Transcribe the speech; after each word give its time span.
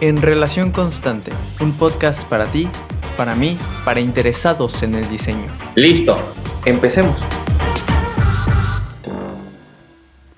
En 0.00 0.22
Relación 0.22 0.70
Constante, 0.70 1.32
un 1.60 1.72
podcast 1.72 2.24
para 2.28 2.44
ti, 2.44 2.68
para 3.16 3.34
mí, 3.34 3.58
para 3.84 3.98
interesados 3.98 4.84
en 4.84 4.94
el 4.94 5.08
diseño. 5.08 5.48
Listo, 5.74 6.16
empecemos. 6.64 7.16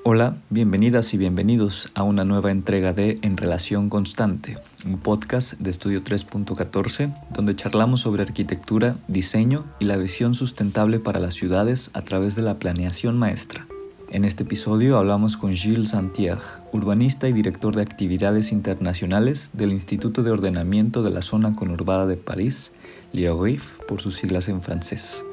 Hola, 0.02 0.38
bienvenidas 0.48 1.12
y 1.12 1.18
bienvenidos 1.18 1.90
a 1.94 2.04
una 2.04 2.24
nueva 2.24 2.50
entrega 2.50 2.94
de 2.94 3.18
En 3.20 3.36
Relación 3.36 3.90
Constante, 3.90 4.56
un 4.86 4.96
podcast 4.96 5.52
de 5.58 5.68
Estudio 5.68 6.02
3.14 6.02 7.14
donde 7.28 7.54
charlamos 7.54 8.00
sobre 8.00 8.22
arquitectura, 8.22 8.96
diseño 9.08 9.66
y 9.78 9.84
la 9.84 9.98
visión 9.98 10.34
sustentable 10.34 11.00
para 11.00 11.20
las 11.20 11.34
ciudades 11.34 11.90
a 11.92 12.00
través 12.00 12.34
de 12.34 12.40
la 12.40 12.58
planeación 12.58 13.18
maestra. 13.18 13.66
En 14.12 14.24
este 14.24 14.42
episodio 14.42 14.98
hablamos 14.98 15.36
con 15.36 15.54
Gilles 15.54 15.90
Santier, 15.90 16.38
urbanista 16.72 17.28
y 17.28 17.32
director 17.32 17.76
de 17.76 17.82
actividades 17.82 18.50
internacionales 18.50 19.50
del 19.52 19.70
Instituto 19.70 20.24
de 20.24 20.32
Ordenamiento 20.32 21.04
de 21.04 21.10
la 21.10 21.22
Zona 21.22 21.54
Conurbada 21.54 22.06
de 22.06 22.16
París, 22.16 22.72
LIORIF 23.12 23.70
por 23.86 24.00
sus 24.00 24.16
siglas 24.16 24.48
en 24.48 24.62
francés. 24.62 25.24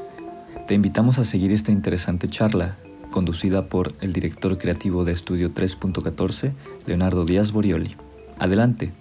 Te 0.67 0.75
invitamos 0.75 1.17
a 1.17 1.25
seguir 1.25 1.51
esta 1.53 1.71
interesante 1.71 2.27
charla, 2.27 2.77
conducida 3.09 3.67
por 3.67 3.93
el 3.99 4.13
director 4.13 4.59
creativo 4.59 5.05
de 5.05 5.13
Estudio 5.13 5.51
3.14, 5.51 6.53
Leonardo 6.85 7.25
Díaz 7.25 7.51
Borioli. 7.51 7.95
Adelante. 8.37 8.91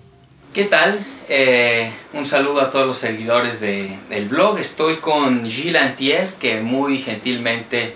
¿Qué 0.54 0.64
tal? 0.64 0.98
Eh, 1.28 1.90
un 2.14 2.24
saludo 2.24 2.62
a 2.62 2.70
todos 2.70 2.86
los 2.86 2.96
seguidores 2.96 3.60
de, 3.60 3.98
del 4.08 4.26
blog. 4.26 4.58
Estoy 4.58 4.96
con 4.96 5.45
Gilles 5.45 5.82
Antier, 5.82 6.30
que 6.40 6.62
muy 6.62 6.96
gentilmente 6.96 7.95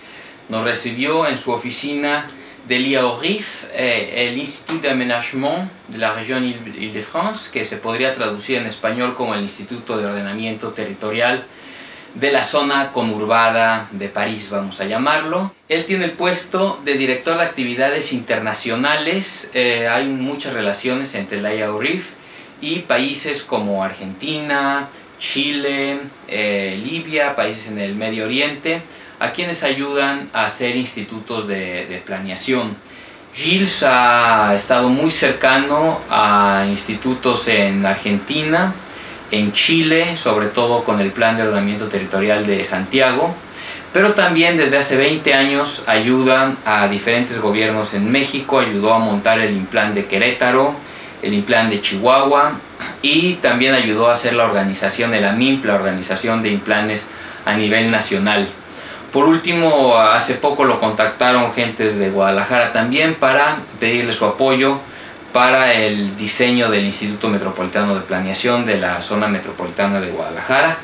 nos 0.50 0.64
recibió 0.64 1.26
en 1.26 1.38
su 1.38 1.52
oficina 1.52 2.26
de 2.66 2.78
l'IAORIF, 2.78 3.64
eh, 3.72 4.28
el 4.28 4.38
Institut 4.38 4.82
d'Aménagement 4.82 5.70
de 5.88 5.98
la 5.98 6.12
región 6.12 6.44
Île-de-France, 6.44 7.50
que 7.50 7.64
se 7.64 7.76
podría 7.76 8.14
traducir 8.14 8.58
en 8.58 8.66
español 8.66 9.14
como 9.14 9.34
el 9.34 9.40
Instituto 9.40 9.96
de 9.96 10.06
Ordenamiento 10.06 10.70
Territorial 10.70 11.44
de 12.14 12.32
la 12.32 12.42
zona 12.42 12.90
conurbada 12.90 13.88
de 13.92 14.08
París, 14.08 14.50
vamos 14.50 14.80
a 14.80 14.84
llamarlo. 14.84 15.54
Él 15.68 15.84
tiene 15.84 16.04
el 16.06 16.12
puesto 16.12 16.80
de 16.84 16.94
director 16.94 17.38
de 17.38 17.44
actividades 17.44 18.12
internacionales. 18.12 19.50
Eh, 19.54 19.86
hay 19.86 20.08
muchas 20.08 20.52
relaciones 20.52 21.14
entre 21.14 21.40
la 21.40 21.54
IAORIF 21.54 22.10
y 22.60 22.80
países 22.80 23.44
como 23.44 23.84
Argentina, 23.84 24.88
Chile, 25.20 26.00
eh, 26.26 26.80
Libia, 26.84 27.36
países 27.36 27.68
en 27.68 27.78
el 27.78 27.94
Medio 27.94 28.24
Oriente 28.24 28.82
a 29.20 29.32
quienes 29.32 29.62
ayudan 29.62 30.28
a 30.32 30.46
hacer 30.46 30.74
institutos 30.74 31.46
de, 31.46 32.02
planeación. 32.04 32.74
Gilles 33.32 33.84
ha 33.84 34.52
estado 34.54 34.88
muy 34.88 35.10
cercano 35.12 36.00
a 36.10 36.66
institutos 36.68 37.46
en 37.46 37.86
Argentina, 37.86 38.74
en 39.30 39.52
Chile, 39.52 40.16
sobre 40.16 40.46
todo 40.46 40.82
con 40.82 41.00
el 41.00 41.12
Plan 41.12 41.36
de 41.36 41.44
Ordenamiento 41.44 41.86
Territorial 41.86 42.44
de 42.44 42.64
Santiago, 42.64 43.34
pero 43.92 44.14
también 44.14 44.56
desde 44.56 44.78
hace 44.78 44.96
20 44.96 45.34
años 45.34 45.84
ayuda 45.86 46.56
a 46.64 46.88
diferentes 46.88 47.40
gobiernos 47.40 47.94
en 47.94 48.10
México, 48.10 48.58
ayudó 48.58 48.94
a 48.94 48.98
montar 48.98 49.38
el 49.38 49.52
Implan 49.52 49.94
de 49.94 50.06
Querétaro, 50.06 50.74
el 51.22 51.34
Implan 51.34 51.70
de 51.70 51.80
Chihuahua 51.80 52.58
y 53.02 53.34
también 53.34 53.74
ayudó 53.74 54.08
a 54.08 54.14
hacer 54.14 54.32
la 54.32 54.44
organización 54.44 55.10
de 55.10 55.20
la 55.20 55.32
MIMP, 55.32 55.64
la 55.66 55.74
organización 55.74 56.42
de 56.42 56.50
implanes 56.50 57.06
a 57.44 57.54
nivel 57.54 57.90
nacional. 57.90 58.48
Por 59.12 59.26
último, 59.26 59.96
hace 59.96 60.34
poco 60.34 60.64
lo 60.64 60.78
contactaron 60.78 61.52
gentes 61.52 61.98
de 61.98 62.10
Guadalajara 62.10 62.72
también 62.72 63.14
para 63.14 63.58
pedirle 63.80 64.12
su 64.12 64.24
apoyo 64.24 64.78
para 65.32 65.74
el 65.74 66.16
diseño 66.16 66.70
del 66.70 66.84
Instituto 66.84 67.28
Metropolitano 67.28 67.94
de 67.94 68.02
Planeación 68.02 68.66
de 68.66 68.78
la 68.78 69.00
zona 69.00 69.28
metropolitana 69.28 70.00
de 70.00 70.10
Guadalajara. 70.10 70.78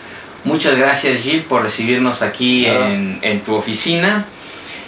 Muchas 0.44 0.76
gracias 0.76 1.22
Gil 1.22 1.42
por 1.42 1.62
recibirnos 1.62 2.22
aquí 2.22 2.66
en, 2.66 3.18
en, 3.22 3.40
tu 3.40 3.54
oficina. 3.54 4.26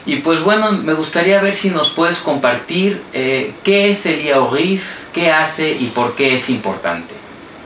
Y 0.06 0.16
pues 0.16 0.40
bueno, 0.40 0.72
me 0.72 0.94
gustaría 0.94 1.40
ver 1.40 1.54
si 1.54 1.70
nos 1.70 1.90
puedes 1.90 2.18
compartir 2.18 3.02
eh, 3.12 3.52
qué 3.62 3.90
es 3.90 4.06
el 4.06 4.20
IAORIF, 4.22 4.84
qué 5.12 5.30
hace 5.30 5.70
y 5.72 5.86
por 5.88 6.14
qué 6.14 6.34
es 6.34 6.48
importante. 6.48 7.14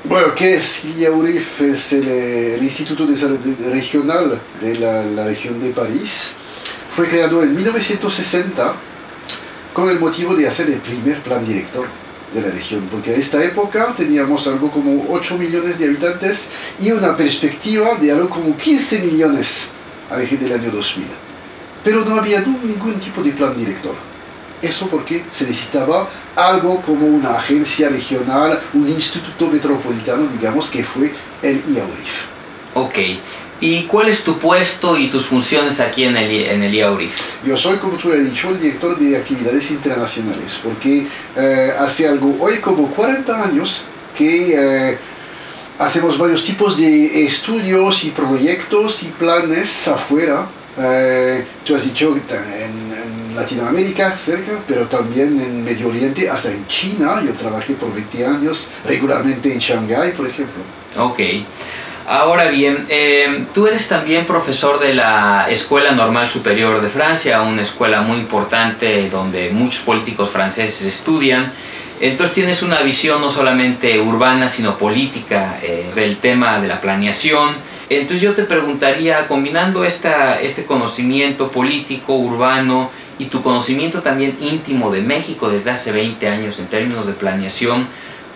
Bueno, 0.05 0.35
¿qué 0.35 0.57
es 0.57 0.85
IAURIF? 0.85 1.61
Es 1.61 1.93
el, 1.93 2.61
Instituto 2.61 3.07
de 3.07 3.15
Salud 3.15 3.39
Regional 3.71 4.41
de 4.61 4.75
la, 4.75 5.25
región 5.25 5.63
de 5.63 5.71
París. 5.71 6.35
Fue 6.91 7.07
creado 7.07 7.41
en 7.45 7.55
1960 7.55 8.75
con 9.73 9.89
el 9.89 10.01
motivo 10.01 10.35
de 10.35 10.49
hacer 10.49 10.69
el 10.71 10.81
primer 10.81 11.21
plan 11.21 11.47
director 11.47 11.87
de 12.35 12.43
la 12.43 12.49
región, 12.49 12.89
porque 12.91 13.13
a 13.13 13.15
esta 13.15 13.45
época 13.45 13.95
teníamos 13.97 14.45
algo 14.49 14.73
como 14.73 15.07
8 15.09 15.39
millones 15.39 15.79
de 15.79 15.85
habitantes 15.85 16.47
y 16.81 16.91
una 16.91 17.17
perspectiva 17.17 17.95
de 17.95 18.11
algo 18.11 18.29
como 18.29 18.57
15 18.57 19.03
millones 19.03 19.71
a 20.11 20.17
del 20.17 20.53
año 20.53 20.73
2000. 20.73 21.07
Pero 21.85 22.05
no 22.05 22.17
había 22.17 22.41
ningún 22.41 22.99
tipo 22.99 23.23
de 23.23 23.31
plan 23.31 23.57
director. 23.57 23.95
Eso 24.63 24.87
porque 24.87 25.25
se 25.33 25.45
necesitaba 25.45 26.09
algo 26.37 26.81
como 26.83 27.07
una 27.07 27.35
agencia 27.35 27.89
regional, 27.89 28.61
un 28.73 28.89
instituto 28.89 29.49
metropolitano, 29.49 30.29
digamos, 30.29 30.71
que 30.71 30.85
fue 30.85 31.13
el 31.43 31.63
IAURIF. 31.75 32.27
Ok. 32.75 32.99
¿Y 33.61 33.85
cuál 33.85 34.09
es 34.09 34.25
tu 34.25 34.39
puesto 34.39 34.97
y 34.97 35.09
tus 35.09 35.27
funciones 35.27 35.79
aquí 35.79 36.05
en 36.05 36.17
el, 36.17 36.31
en 36.31 36.63
el 36.63 36.75
IAURIF? 36.75 37.21
Yo 37.45 37.57
soy, 37.57 37.77
como 37.79 37.97
tú 37.97 38.13
has 38.13 38.25
dicho, 38.25 38.51
el 38.51 38.61
director 38.61 38.99
de 38.99 39.17
actividades 39.17 39.71
internacionales, 39.71 40.59
porque 40.63 41.07
eh, 41.37 41.73
hace 41.79 42.09
algo, 42.09 42.37
hoy 42.41 42.59
como 42.59 42.89
40 42.89 43.45
años, 43.45 43.85
que 44.17 44.55
eh, 44.91 44.99
hacemos 45.79 46.19
varios 46.19 46.45
tipos 46.45 46.77
de 46.77 47.25
estudios 47.25 48.05
y 48.05 48.11
proyectos 48.11 49.03
y 49.03 49.07
planes 49.07 49.89
afuera. 49.89 50.47
Eh, 50.79 51.45
tú 51.65 51.77
has 51.77 51.85
dicho 51.85 52.17
en, 52.17 52.92
Latinoamérica 53.35 54.17
cerca, 54.17 54.53
pero 54.67 54.87
también 54.87 55.41
en 55.41 55.65
Medio 55.65 55.89
Oriente, 55.89 56.29
hasta 56.29 56.51
en 56.51 56.67
China. 56.67 57.23
Yo 57.25 57.33
trabajé 57.33 57.75
por 57.75 57.93
20 57.95 58.27
años 58.27 58.69
regularmente 58.87 59.53
en 59.53 59.59
Shanghái, 59.59 60.13
por 60.13 60.27
ejemplo. 60.27 60.63
Ok. 60.99 61.21
Ahora 62.07 62.47
bien, 62.47 62.87
eh, 62.89 63.47
tú 63.55 63.69
eres 63.69 63.87
también 63.87 64.27
profesor 64.27 64.81
de 64.81 64.93
la 64.95 65.47
Escuela 65.49 65.93
Normal 65.93 66.29
Superior 66.29 66.83
de 66.83 66.89
Francia, 66.89 67.43
una 67.43 67.63
escuela 67.63 68.03
muy 68.03 68.19
importante 68.19 69.09
donde 69.09 69.51
muchos 69.51 69.83
políticos 69.83 70.29
franceses 70.29 70.85
estudian. 70.87 71.53
Entonces 72.01 72.35
tienes 72.35 72.63
una 72.63 72.81
visión 72.81 73.21
no 73.21 73.31
solamente 73.31 74.01
urbana, 74.01 74.49
sino 74.49 74.77
política 74.77 75.61
eh, 75.63 75.89
del 75.95 76.17
tema 76.17 76.61
de 76.61 76.67
la 76.67 76.81
planeación. 76.81 77.55
Entonces 77.89 78.23
yo 78.23 78.35
te 78.35 78.43
preguntaría, 78.43 79.29
combinando 79.29 79.85
esta, 79.85 80.41
este 80.41 80.65
conocimiento 80.65 81.53
político, 81.53 82.15
urbano, 82.15 82.91
y 83.19 83.27
tu 83.27 83.43
conocimiento 83.43 84.03
también 84.03 84.37
íntimo 84.41 84.91
de 84.91 85.03
México 85.03 85.49
desde 85.49 85.71
hace 85.71 85.93
20 85.93 86.29
años 86.29 86.59
en 86.59 86.67
términos 86.67 87.07
de 87.07 87.13
planeación, 87.13 87.87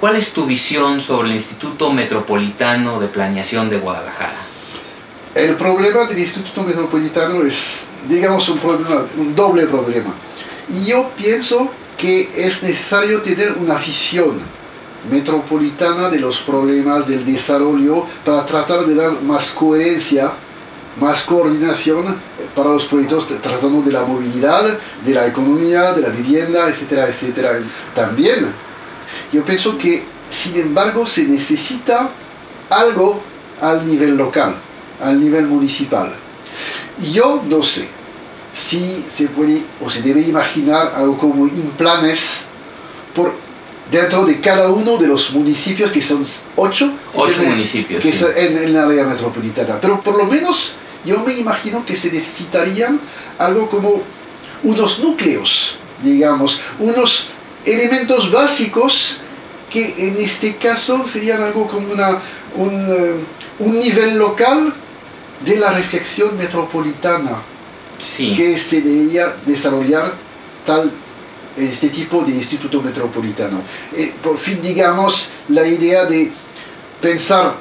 ¿cuál 0.01 0.17
es 0.17 0.33
tu 0.33 0.47
visión 0.47 1.01
sobre 1.01 1.29
el 1.29 1.35
Instituto 1.35 1.93
Metropolitano 1.93 3.01
de 3.01 3.09
Planeación 3.09 3.69
de 3.69 3.79
Guadalajara? 3.79 4.37
El 5.35 5.57
problema 5.57 6.05
del 6.05 6.19
Instituto 6.19 6.63
Metropolitano 6.63 7.43
es, 7.43 7.85
digamos, 8.09 8.49
un, 8.49 8.59
problema, 8.59 9.05
un 9.17 9.35
doble 9.35 9.67
problema. 9.67 10.15
Yo 10.85 11.11
pienso 11.17 11.71
que 11.99 12.31
es 12.35 12.63
necesario 12.63 13.23
tener 13.23 13.53
una 13.53 13.75
visión 13.77 14.39
metropolitana 15.11 16.09
de 16.09 16.19
los 16.19 16.41
problemas 16.41 17.07
del 17.07 17.25
desarrollo 17.25 18.05
para 18.25 18.45
tratar 18.45 18.87
de 18.87 18.95
dar 18.95 19.23
más 19.23 19.51
coherencia 19.51 20.33
más 21.01 21.23
coordinación 21.25 22.05
para 22.57 22.71
los 22.71 22.87
proyectos 22.87 23.29
tratando 23.43 23.83
de 23.83 23.93
la 23.93 24.07
movilidad, 24.07 24.79
de 25.05 25.15
la 25.15 25.27
economía, 25.27 25.93
de 25.93 26.01
la 26.01 26.09
vivienda, 26.09 26.69
etcétera, 26.71 27.07
etcétera. 27.07 27.61
También 27.95 28.47
yo 29.31 29.45
pienso 29.45 29.77
que, 29.77 30.05
sin 30.31 30.57
embargo, 30.57 31.07
se 31.07 31.25
necesita 31.25 32.09
algo 32.71 33.21
al 33.61 33.87
nivel 33.87 34.17
local, 34.17 34.57
al 35.05 35.21
nivel 35.21 35.47
municipal. 35.47 36.15
Yo 37.13 37.43
no 37.47 37.63
sé 37.63 37.87
si 38.55 39.05
se 39.11 39.29
puede 39.29 39.63
o 39.85 39.91
se 39.91 40.01
debe 40.01 40.23
imaginar 40.23 40.95
algo 40.97 41.19
como 41.19 41.47
implanes 41.47 42.47
por 43.15 43.35
dentro 43.91 44.25
de 44.25 44.41
cada 44.41 44.71
uno 44.71 44.97
de 44.97 45.07
los 45.07 45.31
municipios, 45.33 45.93
que 45.93 46.01
son 46.01 46.25
ocho, 46.57 46.91
ocho 47.15 47.43
municipios 47.43 48.03
que 48.03 48.13
son 48.13 48.31
en, 48.35 48.57
en, 48.57 48.65
el 48.71 48.77
área 48.79 49.05
metropolitana. 49.05 49.79
Pero 49.79 50.01
por 50.01 50.17
lo 50.17 50.25
menos 50.25 50.77
yo 51.07 51.25
me 51.25 51.35
imagino 51.35 51.87
que 51.87 51.97
se 51.97 52.11
necesitarían 52.13 53.01
algo 53.39 53.71
como 53.71 54.03
unos 54.63 54.99
núcleos, 54.99 55.79
digamos, 56.03 56.61
unos 56.79 57.29
elementos 57.65 58.31
básicos 58.31 59.19
que 59.71 59.95
en 60.09 60.17
este 60.19 60.57
caso 60.57 61.07
serían 61.07 61.41
algo 61.43 61.67
como 61.69 61.93
una, 61.93 62.19
un, 62.57 62.73
eh, 62.91 63.25
un 63.61 63.79
nivel 63.79 64.17
local 64.19 64.73
de 65.45 65.57
la 65.57 65.73
reflexión 65.73 66.37
metropolitana 66.37 67.37
sí. 67.99 68.33
que 68.35 68.59
se 68.59 68.81
debería 68.81 69.37
desarrollar 69.45 70.15
tal 70.65 70.91
este 71.57 71.89
tipo 71.89 72.23
de 72.23 72.33
instituto 72.33 72.83
metropolitano. 72.83 73.63
Eh, 73.95 74.13
por 74.23 74.37
fin, 74.37 74.61
digamos, 74.61 75.29
la 75.49 75.67
idea 75.67 76.05
de 76.05 76.31
pensar 77.01 77.57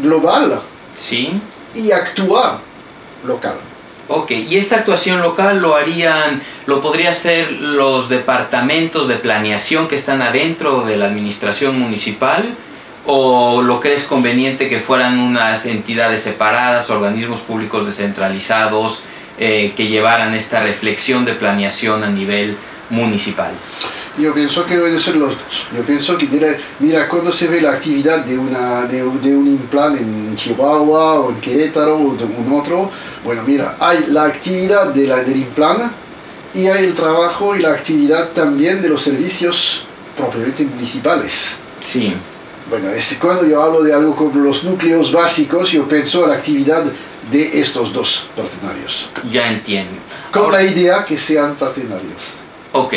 global 0.00 0.60
Sí. 0.94 1.40
y 1.74 1.90
actuar 1.90 2.60
local. 3.24 3.54
Ok, 4.08 4.32
y 4.32 4.56
esta 4.56 4.76
actuación 4.76 5.22
local 5.22 5.60
lo 5.60 5.76
harían, 5.76 6.40
lo 6.66 6.80
podría 6.80 7.10
hacer 7.10 7.52
los 7.52 8.08
departamentos 8.08 9.06
de 9.06 9.14
planeación 9.16 9.86
que 9.86 9.94
están 9.94 10.20
adentro 10.20 10.82
de 10.82 10.96
la 10.96 11.06
administración 11.06 11.78
municipal 11.78 12.44
o 13.06 13.62
lo 13.62 13.78
crees 13.78 14.04
conveniente 14.04 14.68
que 14.68 14.80
fueran 14.80 15.18
unas 15.18 15.64
entidades 15.66 16.20
separadas, 16.22 16.90
organismos 16.90 17.40
públicos 17.40 17.86
descentralizados 17.86 19.02
eh, 19.38 19.72
que 19.76 19.86
llevaran 19.86 20.34
esta 20.34 20.60
reflexión 20.60 21.24
de 21.24 21.34
planeación 21.34 22.04
a 22.04 22.08
nivel 22.08 22.56
municipal? 22.90 23.52
Yo 24.18 24.34
pienso 24.34 24.66
que 24.66 24.76
deben 24.76 24.98
ser 25.00 25.16
los 25.16 25.30
dos. 25.30 25.66
Yo 25.74 25.82
pienso 25.84 26.18
que, 26.18 26.26
mira, 26.26 26.56
mira, 26.80 27.08
cuando 27.08 27.32
se 27.32 27.46
ve 27.46 27.60
la 27.60 27.72
actividad 27.72 28.24
de, 28.24 28.36
una, 28.38 28.82
de, 28.82 28.98
de 28.98 29.36
un 29.36 29.46
implan 29.46 29.96
en 29.96 30.34
Chihuahua 30.36 31.20
o 31.20 31.30
en 31.30 31.36
Querétaro 31.40 31.96
o 31.96 32.14
de 32.16 32.24
un 32.24 32.52
otro, 32.60 32.90
bueno, 33.24 33.42
mira, 33.46 33.76
hay 33.78 34.06
la 34.08 34.24
actividad 34.24 34.88
de 34.88 35.06
la, 35.06 35.22
del 35.22 35.36
implan 35.38 35.92
y 36.52 36.66
hay 36.66 36.84
el 36.86 36.94
trabajo 36.94 37.54
y 37.54 37.60
la 37.60 37.70
actividad 37.70 38.30
también 38.30 38.82
de 38.82 38.88
los 38.88 39.00
servicios 39.02 39.86
propiamente 40.16 40.64
municipales. 40.64 41.58
Sí, 41.80 42.12
Bueno, 42.68 42.90
es 42.90 43.16
cuando 43.20 43.46
yo 43.46 43.62
hablo 43.62 43.82
de 43.82 43.94
algo 43.94 44.14
como 44.16 44.34
los 44.44 44.64
núcleos 44.64 45.12
básicos, 45.12 45.70
yo 45.70 45.88
pienso 45.88 46.24
en 46.24 46.30
la 46.30 46.36
actividad 46.36 46.84
de 47.30 47.60
estos 47.60 47.92
dos 47.92 48.28
partenarios. 48.36 49.08
ya 49.30 49.48
entiendo. 49.48 49.92
Con 50.32 50.44
Ahora- 50.46 50.58
la 50.62 50.64
idea 50.64 51.04
que 51.04 51.16
sean 51.16 51.54
partenarios. 51.54 52.34
Ok, 52.90 52.96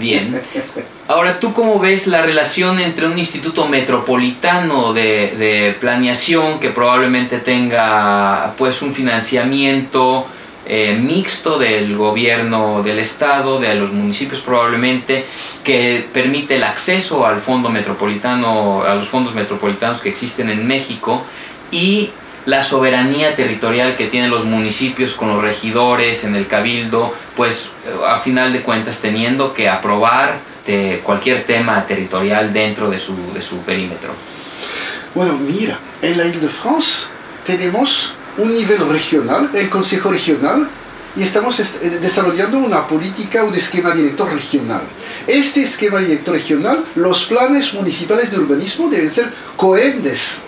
bien. 0.00 0.42
Ahora, 1.06 1.38
¿tú 1.38 1.52
cómo 1.52 1.78
ves 1.78 2.08
la 2.08 2.22
relación 2.22 2.80
entre 2.80 3.06
un 3.06 3.16
instituto 3.16 3.68
metropolitano 3.68 4.92
de, 4.92 5.76
planeación 5.78 6.58
que 6.58 6.70
probablemente 6.70 7.38
tenga 7.38 8.54
pues 8.58 8.82
un 8.82 8.92
financiamiento 8.92 10.26
eh, 10.66 10.98
mixto 11.00 11.56
del 11.56 11.96
gobierno 11.96 12.82
del 12.82 12.98
estado, 12.98 13.60
de 13.60 13.76
los 13.76 13.92
municipios 13.92 14.40
probablemente, 14.40 15.24
que 15.62 16.04
permite 16.12 16.56
el 16.56 16.64
acceso 16.64 17.24
al 17.24 17.38
fondo 17.38 17.68
metropolitano, 17.68 18.82
a 18.82 18.96
los 18.96 19.06
fondos 19.06 19.36
metropolitanos 19.36 20.00
que 20.00 20.08
existen 20.08 20.50
en 20.50 20.66
México 20.66 21.22
y 21.70 22.10
la 22.46 22.62
soberanía 22.62 23.34
territorial 23.34 23.96
que 23.96 24.06
tienen 24.06 24.30
los 24.30 24.44
municipios 24.44 25.12
con 25.14 25.28
los 25.28 25.42
regidores 25.42 26.24
en 26.24 26.34
el 26.34 26.46
cabildo, 26.46 27.12
pues 27.34 27.70
eh, 27.86 27.90
a 28.08 28.18
final 28.18 28.52
de 28.52 28.62
cuentas 28.62 28.98
teniendo 28.98 29.52
que 29.52 29.68
aprobar 29.68 30.38
de 30.66 31.00
cualquier 31.02 31.44
tema 31.44 31.84
territorial 31.86 32.52
dentro 32.52 32.88
de 32.90 32.98
su, 32.98 33.14
de 33.34 33.42
su 33.42 33.58
perímetro. 33.62 34.10
Bueno, 35.14 35.34
mira, 35.38 35.78
en 36.02 36.18
la 36.18 36.24
Ile-de-France 36.24 37.08
tenemos 37.44 38.14
un 38.38 38.54
nivel 38.54 38.88
regional, 38.88 39.50
el 39.54 39.68
Consejo 39.68 40.10
Regional, 40.10 40.68
y 41.16 41.22
estamos 41.22 41.58
est- 41.60 41.82
eh, 41.82 41.98
desarrollando 42.00 42.58
una 42.58 42.86
política, 42.86 43.42
un 43.44 43.54
esquema 43.54 43.92
director 43.92 44.30
regional. 44.32 44.82
Este 45.26 45.62
esquema 45.62 45.98
director 46.00 46.34
regional, 46.34 46.84
los 46.96 47.24
planes 47.24 47.72
municipales 47.72 48.30
de 48.30 48.38
urbanismo 48.38 48.88
deben 48.90 49.10
ser 49.10 49.32
coherentes 49.56 50.42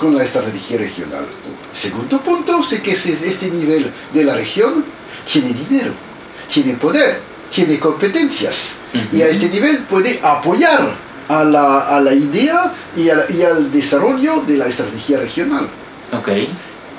con 0.00 0.16
la 0.16 0.24
estrategia 0.24 0.78
regional. 0.78 1.26
Segundo 1.72 2.20
punto, 2.22 2.62
sé 2.62 2.80
que 2.82 2.92
este 2.92 3.50
nivel 3.50 3.90
de 4.14 4.24
la 4.24 4.34
región 4.34 4.84
tiene 5.30 5.52
dinero, 5.52 5.92
tiene 6.52 6.74
poder, 6.74 7.20
tiene 7.54 7.78
competencias, 7.78 8.70
y 9.12 9.20
a 9.22 9.28
este 9.28 9.48
nivel 9.50 9.78
puede 9.84 10.18
apoyar 10.22 10.94
a 11.28 11.44
la, 11.44 11.80
a 11.96 12.00
la 12.00 12.12
idea 12.14 12.72
y, 12.96 13.08
a- 13.10 13.26
y 13.28 13.42
al 13.42 13.70
desarrollo 13.70 14.40
de 14.46 14.56
la 14.56 14.66
estrategia 14.66 15.18
regional. 15.20 15.68
Ok, 16.18 16.28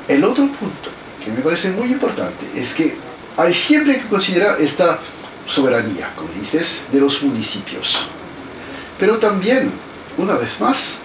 El 0.07 0.24
otro 0.24 0.45
punto 0.47 0.89
que 1.24 1.31
me 1.31 1.39
parece 1.42 1.69
muy 1.71 1.92
importante 1.92 2.45
es 2.56 2.74
que 2.74 2.95
hay 3.38 3.54
siempre 3.54 4.00
que 4.00 4.07
considerar 4.07 4.62
esta 4.62 5.00
soberanía, 5.45 6.13
como 6.15 6.30
dices, 6.33 6.83
de 6.92 7.00
los 7.01 7.21
municipios. 7.24 8.07
Pero 9.00 9.18
también, 9.18 9.71
una 10.18 10.36
vez 10.36 10.59
más, 10.62 11.00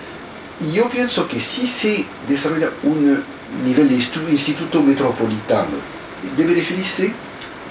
yo 0.72 0.88
pienso 0.88 1.28
que 1.28 1.40
si 1.40 1.66
se 1.66 2.06
desarrolla 2.26 2.70
un 2.82 3.22
nivel 3.64 3.88
de 3.88 3.94
instituto 3.94 4.82
metropolitano, 4.82 5.76
debe 6.36 6.54
referirse 6.54 7.12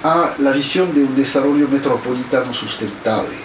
a 0.03 0.35
la 0.37 0.51
visión 0.51 0.93
de 0.93 1.03
un 1.03 1.15
desarrollo 1.15 1.67
metropolitano 1.67 2.53
sustentable. 2.53 3.35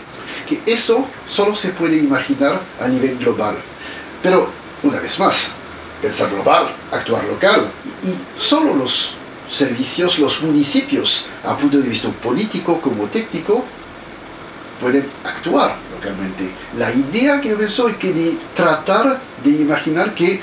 Que 0.46 0.60
eso 0.66 1.06
solo 1.26 1.54
se 1.54 1.70
puede 1.70 1.96
imaginar 1.96 2.60
a 2.81 2.88
nivel 2.88 3.16
global. 3.19 3.56
Pero, 4.22 4.50
una 4.82 5.00
vez 5.00 5.19
más, 5.19 5.52
pensar 6.02 6.31
global, 6.31 6.66
actuar 6.92 7.25
local, 7.25 7.70
y, 8.02 8.08
y 8.08 8.19
solo 8.37 8.75
los 8.75 9.14
servicios, 9.48 10.19
los 10.19 10.42
municipios, 10.42 11.26
a 11.44 11.56
punto 11.56 11.78
de 11.78 11.88
vista 11.88 12.08
político 12.10 12.81
como 12.81 13.06
técnico, 13.06 13.64
pueden 14.81 15.06
actuar 15.25 15.77
localmente. 15.94 16.50
La 16.79 16.91
idea 16.93 17.41
que 17.41 17.50
yo 17.50 17.59
pienso 17.59 17.88
es 17.88 17.97
que 17.97 18.12
de 18.12 18.37
tratar 18.55 19.21
de 19.44 19.50
imaginar 19.50 20.15
que 20.15 20.41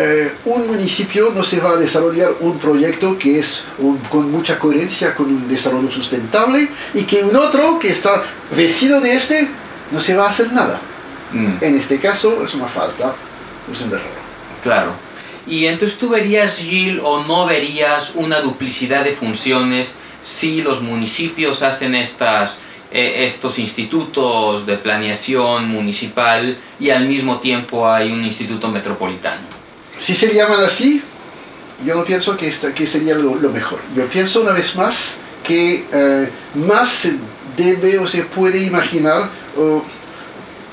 eh, 0.00 0.32
un 0.44 0.68
municipio 0.68 1.32
no 1.34 1.42
se 1.42 1.58
va 1.58 1.70
a 1.70 1.76
desarrollar 1.76 2.32
un 2.40 2.56
proyecto 2.58 3.18
que 3.18 3.40
es 3.40 3.64
un- 3.78 3.98
con 4.08 4.30
mucha 4.30 4.56
coherencia 4.58 5.14
con 5.16 5.26
un 5.26 5.48
desarrollo 5.48 5.90
sustentable 5.90 6.68
y 6.94 7.02
que 7.02 7.24
un 7.24 7.34
otro 7.34 7.78
que 7.80 7.90
está 7.90 8.22
vecino 8.56 9.00
de 9.00 9.14
este 9.16 9.48
no 9.90 9.98
se 10.00 10.14
va 10.14 10.26
a 10.26 10.30
hacer 10.30 10.52
nada. 10.52 10.80
Mm, 11.32 11.56
En 11.60 11.76
este 11.76 11.98
caso 11.98 12.44
es 12.44 12.54
una 12.54 12.66
falta, 12.68 13.12
es 13.70 13.80
un 13.80 13.88
error. 13.88 14.02
claro. 14.62 14.92
Y 15.48 15.64
entonces 15.66 15.98
tú 15.98 16.10
verías, 16.10 16.58
Gil, 16.58 17.00
o 17.02 17.24
no 17.24 17.46
verías 17.46 18.12
una 18.14 18.40
duplicidad 18.40 19.02
de 19.02 19.12
funciones 19.14 19.94
si 20.20 20.60
los 20.62 20.82
municipios 20.82 21.62
hacen 21.62 21.94
estas, 21.94 22.58
eh, 22.90 23.24
estos 23.24 23.58
institutos 23.58 24.64
de 24.66 24.76
planeación 24.76 25.68
municipal 25.68 26.56
y 26.80 26.90
al 26.90 27.06
mismo 27.06 27.38
tiempo 27.38 27.88
hay 27.90 28.10
un 28.12 28.24
instituto 28.24 28.68
metropolitano. 28.68 29.42
Si 29.98 30.14
se 30.14 30.32
llaman 30.34 30.64
así, 30.64 31.02
yo 31.84 31.94
no 31.94 32.04
pienso 32.04 32.36
que, 32.36 32.48
esta- 32.48 32.72
que 32.72 32.86
sería 32.86 33.14
lo, 33.14 33.34
lo 33.36 33.50
mejor. 33.50 33.80
Yo 33.94 34.06
pienso 34.06 34.40
una 34.40 34.52
vez 34.52 34.74
más 34.76 35.16
que 35.44 35.86
eh, 35.92 36.30
más 36.54 36.88
se 36.88 37.16
debe 37.56 37.98
o 37.98 38.06
se 38.06 38.22
puede 38.24 38.62
imaginar 38.62 39.28
oh, 39.56 39.82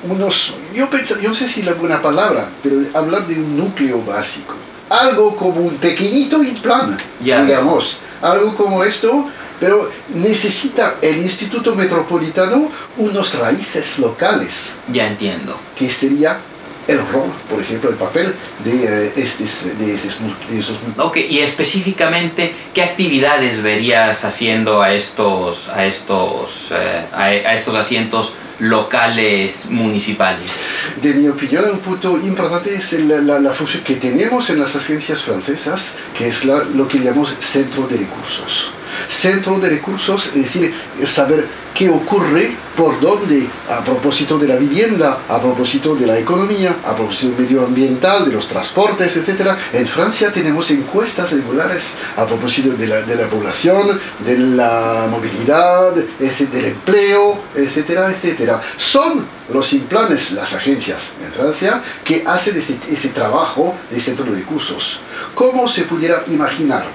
unos, 0.09 0.53
yo, 0.73 0.89
pienso- 0.89 1.19
yo 1.19 1.29
no 1.29 1.35
sé 1.35 1.47
si 1.47 1.61
es 1.61 1.65
la 1.65 1.73
buena 1.73 2.01
palabra, 2.01 2.49
pero 2.61 2.77
hablar 2.93 3.25
de 3.27 3.35
un 3.35 3.57
núcleo 3.57 4.03
básico. 4.03 4.53
Algo 4.89 5.35
como 5.35 5.61
un 5.61 5.77
pequeñito 5.77 6.39
plan, 6.61 6.95
Ya 7.19 7.37
veo. 7.37 7.45
digamos. 7.47 7.99
Algo 8.21 8.55
como 8.55 8.83
esto, 8.83 9.27
pero 9.59 9.89
necesita 10.13 10.95
el 11.01 11.17
Instituto 11.17 11.75
Metropolitano 11.75 12.69
unos 12.97 13.39
raíces 13.39 13.99
locales 13.99 14.75
Ya 14.91 15.07
entiendo. 15.07 15.57
que 15.77 15.89
sería 15.89 16.39
el 16.87 16.99
rol, 17.07 17.31
por 17.49 17.59
ejemplo, 17.59 17.89
el 17.89 17.95
papel 17.95 18.35
de, 18.63 19.07
eh, 19.07 19.13
estes, 19.15 19.75
de, 19.79 19.87
nu- 20.21 20.35
de 20.51 20.59
esos 20.59 20.77
Ok, 20.99 21.17
y 21.17 21.39
específicamente, 21.39 22.53
¿qué 22.75 22.83
actividades 22.83 23.63
verías 23.63 24.23
haciendo 24.23 24.83
a 24.83 24.93
estos, 24.93 25.69
a 25.69 25.83
estos, 25.85 26.69
eh, 26.71 27.05
a, 27.11 27.23
a 27.23 27.53
estos 27.55 27.73
asientos 27.73 28.33
locales 28.59 29.67
municipales? 29.69 30.51
De 31.01 31.13
mi 31.13 31.27
opinión, 31.27 31.65
un 31.71 31.79
punto 31.79 32.17
importante 32.17 32.75
es 32.75 32.93
la, 32.93 33.39
la 33.39 33.51
función 33.51 33.83
que 33.83 33.95
tenemos 33.95 34.49
en 34.49 34.59
las 34.59 34.75
agencias 34.75 35.21
francesas, 35.21 35.95
que 36.17 36.27
es 36.27 36.45
lo 36.45 36.87
que 36.87 36.99
llamamos 36.99 37.35
centro 37.39 37.87
de 37.87 37.97
recursos. 37.97 38.71
Centro 39.07 39.59
de 39.59 39.69
recursos, 39.69 40.27
es 40.27 40.43
decir, 40.43 40.73
saber 41.05 41.47
qué 41.75 41.89
ocurre, 41.89 42.55
por 42.77 42.99
dónde, 42.99 43.47
a 43.69 43.83
propósito 43.83 44.37
de 44.37 44.47
la 44.47 44.55
vivienda, 44.55 45.19
a 45.27 45.39
propósito 45.39 45.93
de 45.95 46.07
la 46.07 46.17
economía, 46.17 46.77
a 46.85 46.95
propósito 46.95 47.35
medioambiental, 47.37 48.25
de 48.25 48.31
los 48.31 48.47
transportes, 48.47 49.15
etc. 49.17 49.51
En 49.73 49.87
Francia 49.87 50.31
tenemos 50.31 50.71
encuestas 50.71 51.31
regulares 51.33 51.93
a 52.15 52.25
propósito 52.25 52.69
de 52.69 52.87
la, 52.87 53.27
población, 53.29 53.99
de 54.25 54.37
la 54.37 55.07
movilidad, 55.11 55.93
del 55.93 56.65
empleo, 56.65 57.39
etcétera, 57.55 58.09
etcétera. 58.45 58.61
Son 58.77 59.25
los 59.53 59.73
implanes, 59.73 60.31
las 60.31 60.53
agencias 60.53 61.13
en 61.23 61.31
Francia, 61.31 61.81
que 62.03 62.23
hacen 62.25 62.57
ese, 62.57 62.77
ese 62.89 63.09
trabajo 63.09 63.75
de 63.89 63.99
centro 63.99 64.25
de 64.25 64.39
recursos. 64.39 65.01
¿Cómo 65.33 65.67
se 65.67 65.83
pudiera 65.83 66.23
imaginar 66.27 66.85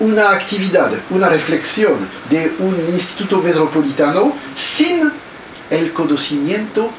una 0.00 0.30
actividad, 0.30 0.90
una 1.10 1.28
reflexión 1.28 1.94
de 2.28 2.54
un 2.58 2.76
instituto 2.92 3.40
metropolitano 3.40 4.34
sin 4.54 5.10
el 5.70 5.92
conocimiento 5.92 6.90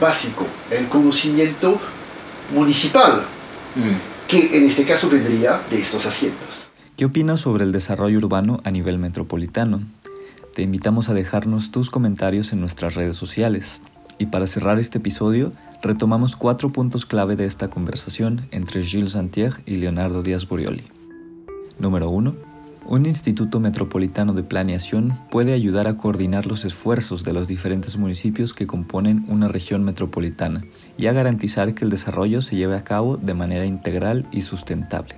básico, 0.00 0.46
el 0.70 0.88
conocimiento 0.88 1.78
municipal, 2.52 3.26
Mm, 3.78 4.26
que 4.26 4.58
en 4.58 4.64
este 4.64 4.84
caso 4.84 5.08
vendría 5.08 5.62
de 5.70 5.78
estos 5.80 6.04
asientos. 6.06 6.68
¿Qué 6.96 7.04
opinas 7.04 7.40
sobre 7.40 7.64
el 7.64 7.70
desarrollo 7.70 8.18
urbano 8.18 8.60
a 8.64 8.70
nivel 8.70 8.98
metropolitano? 8.98 9.80
Te 10.58 10.64
invitamos 10.64 11.08
a 11.08 11.14
dejarnos 11.14 11.70
tus 11.70 11.88
comentarios 11.88 12.52
en 12.52 12.58
nuestras 12.58 12.96
redes 12.96 13.16
sociales. 13.16 13.80
Y 14.18 14.26
para 14.26 14.48
cerrar 14.48 14.80
este 14.80 14.98
episodio, 14.98 15.52
retomamos 15.82 16.34
cuatro 16.34 16.72
puntos 16.72 17.06
clave 17.06 17.36
de 17.36 17.44
esta 17.44 17.70
conversación 17.70 18.48
entre 18.50 18.82
Gilles 18.82 19.12
Santier 19.12 19.52
y 19.66 19.76
Leonardo 19.76 20.24
Díaz 20.24 20.48
Borioli. 20.48 20.82
Número 21.78 22.10
1 22.10 22.34
un 22.88 23.06
instituto 23.06 23.60
metropolitano 23.60 24.32
de 24.32 24.42
planeación 24.42 25.16
puede 25.30 25.52
ayudar 25.52 25.86
a 25.86 25.96
coordinar 25.96 26.46
los 26.46 26.64
esfuerzos 26.64 27.22
de 27.22 27.34
los 27.34 27.46
diferentes 27.46 27.96
municipios 27.96 28.52
que 28.52 28.66
componen 28.66 29.26
una 29.28 29.46
región 29.46 29.84
metropolitana 29.84 30.64
y 30.96 31.06
a 31.06 31.12
garantizar 31.12 31.74
que 31.74 31.84
el 31.84 31.90
desarrollo 31.90 32.42
se 32.42 32.56
lleve 32.56 32.74
a 32.74 32.82
cabo 32.82 33.16
de 33.16 33.34
manera 33.34 33.64
integral 33.64 34.26
y 34.32 34.40
sustentable. 34.40 35.14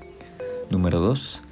Número 0.68 1.00
2. 1.00 1.42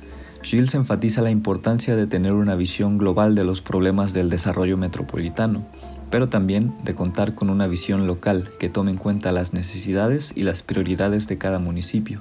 Gilles 0.43 0.75
enfatiza 0.75 1.21
la 1.21 1.31
importancia 1.31 1.97
de 1.97 2.07
tener 2.07 2.33
una 2.33 2.55
visión 2.55 2.97
global 2.97 3.35
de 3.35 3.45
los 3.45 3.61
problemas 3.61 4.13
del 4.13 4.31
desarrollo 4.31 4.77
metropolitano, 4.77 5.67
pero 6.11 6.29
también 6.29 6.75
de 6.85 6.95
contar 6.95 7.35
con 7.35 7.51
una 7.51 7.67
visión 7.67 8.07
local 8.07 8.49
que 8.59 8.69
tome 8.69 8.93
en 8.93 8.97
cuenta 8.97 9.33
las 9.33 9.53
necesidades 9.53 10.33
y 10.35 10.43
las 10.43 10.63
prioridades 10.63 11.29
de 11.29 11.39
cada 11.39 11.59
municipio. 11.59 12.21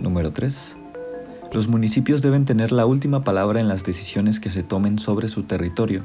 Número 0.00 0.32
3. 0.32 0.76
Los 1.52 1.66
municipios 1.66 2.22
deben 2.22 2.44
tener 2.44 2.70
la 2.70 2.86
última 2.86 3.24
palabra 3.24 3.58
en 3.58 3.66
las 3.68 3.84
decisiones 3.84 4.38
que 4.38 4.50
se 4.50 4.62
tomen 4.62 4.98
sobre 4.98 5.28
su 5.28 5.42
territorio, 5.42 6.02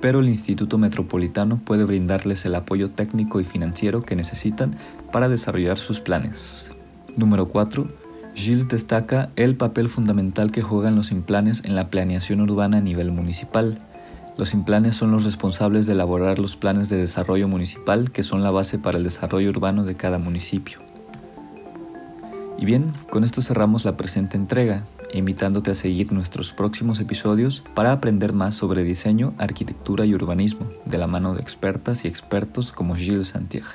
pero 0.00 0.20
el 0.20 0.28
Instituto 0.28 0.78
Metropolitano 0.78 1.60
puede 1.62 1.84
brindarles 1.84 2.46
el 2.46 2.54
apoyo 2.54 2.90
técnico 2.90 3.40
y 3.40 3.44
financiero 3.44 4.02
que 4.02 4.16
necesitan 4.16 4.76
para 5.12 5.28
desarrollar 5.28 5.76
sus 5.76 6.00
planes. 6.00 6.70
Número 7.16 7.46
4. 7.46 8.07
Gilles 8.38 8.68
destaca 8.68 9.30
el 9.34 9.56
papel 9.56 9.88
fundamental 9.88 10.52
que 10.52 10.62
juegan 10.62 10.94
los 10.94 11.10
implanes 11.10 11.60
en 11.64 11.74
la 11.74 11.90
planeación 11.90 12.40
urbana 12.40 12.78
a 12.78 12.80
nivel 12.80 13.10
municipal. 13.10 13.76
Los 14.36 14.54
implanes 14.54 14.94
son 14.94 15.10
los 15.10 15.24
responsables 15.24 15.86
de 15.86 15.94
elaborar 15.94 16.38
los 16.38 16.54
planes 16.54 16.88
de 16.88 16.98
desarrollo 16.98 17.48
municipal 17.48 18.12
que 18.12 18.22
son 18.22 18.44
la 18.44 18.52
base 18.52 18.78
para 18.78 18.96
el 18.96 19.02
desarrollo 19.02 19.50
urbano 19.50 19.82
de 19.82 19.96
cada 19.96 20.20
municipio. 20.20 20.78
Y 22.56 22.64
bien, 22.64 22.92
con 23.10 23.24
esto 23.24 23.42
cerramos 23.42 23.84
la 23.84 23.96
presente 23.96 24.36
entrega, 24.36 24.86
invitándote 25.12 25.72
a 25.72 25.74
seguir 25.74 26.12
nuestros 26.12 26.52
próximos 26.52 27.00
episodios 27.00 27.64
para 27.74 27.90
aprender 27.90 28.34
más 28.34 28.54
sobre 28.54 28.84
diseño, 28.84 29.34
arquitectura 29.38 30.06
y 30.06 30.14
urbanismo, 30.14 30.70
de 30.84 30.98
la 30.98 31.08
mano 31.08 31.34
de 31.34 31.40
expertas 31.40 32.04
y 32.04 32.08
expertos 32.08 32.70
como 32.70 32.94
Gilles 32.94 33.28
Santiago. 33.28 33.66